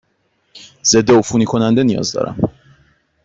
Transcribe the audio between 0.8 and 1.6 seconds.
ضدعفونی